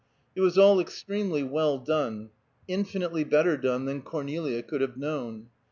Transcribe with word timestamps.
It 0.35 0.41
was 0.41 0.57
all 0.57 0.79
extremely 0.79 1.43
well 1.43 1.77
done, 1.77 2.31
infinitely 2.67 3.23
better 3.23 3.55
done 3.55 3.85
than 3.85 4.01
Cornelia 4.01 4.63
could 4.63 4.81
have 4.81 4.97
known. 4.97 5.49